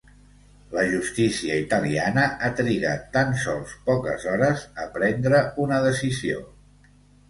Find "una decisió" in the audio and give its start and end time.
5.69-6.47